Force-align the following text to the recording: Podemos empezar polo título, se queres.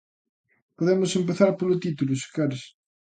Podemos 0.77 1.11
empezar 1.19 1.51
polo 1.59 1.81
título, 1.85 2.11
se 2.21 2.27
queres. 2.35 2.63